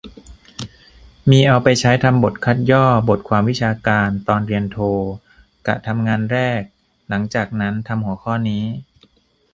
[1.29, 4.77] มีเอาไปใช้ทำบทคัดย่อบทความวิชาการ ตอนเรียนโท
[5.67, 6.61] กะทำงานแรก
[7.09, 8.63] หลังจากนั้น ทำหัวข้อนี้